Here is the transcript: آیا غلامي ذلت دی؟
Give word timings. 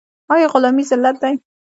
آیا 0.33 0.47
غلامي 0.53 0.83
ذلت 0.89 1.15
دی؟ 1.21 1.33